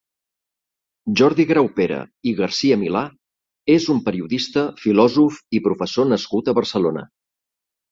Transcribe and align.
Jordi 1.19 1.43
Graupera 1.51 1.99
i 2.31 2.33
Garcia-Milà 2.39 3.03
és 3.75 3.87
un 3.97 4.01
periodista, 4.09 4.65
filòsof 4.87 5.39
i 5.59 5.63
professor 5.71 6.11
nascut 6.17 6.53
a 6.53 6.59
Barcelona. 6.63 7.09